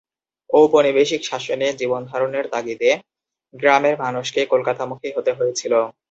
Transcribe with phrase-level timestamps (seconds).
[0.49, 2.91] ঔপনিবেশিক শাসনে জীবনধারণের তাগিদে
[3.53, 5.73] গ্রামের মানুষকে কলকাতামুখী হতে হয়েছিল।